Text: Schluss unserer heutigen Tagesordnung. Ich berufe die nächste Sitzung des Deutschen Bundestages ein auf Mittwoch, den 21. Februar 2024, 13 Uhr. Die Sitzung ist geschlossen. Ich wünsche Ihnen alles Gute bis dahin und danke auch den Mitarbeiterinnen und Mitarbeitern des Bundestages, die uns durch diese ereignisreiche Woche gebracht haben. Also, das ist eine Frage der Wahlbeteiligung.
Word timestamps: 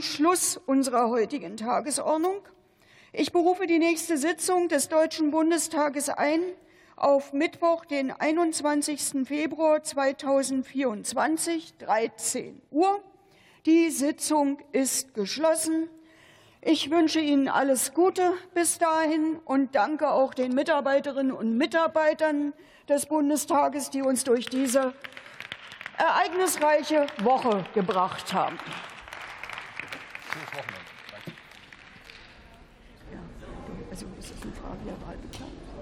Schluss 0.00 0.56
unserer 0.56 1.08
heutigen 1.08 1.56
Tagesordnung. 1.56 2.40
Ich 3.12 3.32
berufe 3.32 3.66
die 3.66 3.78
nächste 3.78 4.18
Sitzung 4.18 4.68
des 4.68 4.88
Deutschen 4.88 5.30
Bundestages 5.30 6.08
ein 6.08 6.40
auf 6.96 7.32
Mittwoch, 7.32 7.84
den 7.84 8.10
21. 8.10 9.26
Februar 9.26 9.82
2024, 9.82 11.76
13 11.78 12.62
Uhr. 12.70 13.02
Die 13.66 13.90
Sitzung 13.90 14.58
ist 14.72 15.14
geschlossen. 15.14 15.88
Ich 16.60 16.90
wünsche 16.90 17.20
Ihnen 17.20 17.48
alles 17.48 17.94
Gute 17.94 18.32
bis 18.54 18.78
dahin 18.78 19.38
und 19.44 19.74
danke 19.74 20.10
auch 20.10 20.34
den 20.34 20.54
Mitarbeiterinnen 20.54 21.32
und 21.32 21.56
Mitarbeitern 21.56 22.52
des 22.88 23.06
Bundestages, 23.06 23.90
die 23.90 24.02
uns 24.02 24.24
durch 24.24 24.46
diese 24.46 24.94
ereignisreiche 25.98 27.06
Woche 27.22 27.64
gebracht 27.74 28.32
haben. 28.32 28.58
Also, 33.90 34.06
das 34.16 34.30
ist 34.30 34.42
eine 34.42 34.52
Frage 34.52 34.84
der 34.84 35.00
Wahlbeteiligung. 35.06 35.73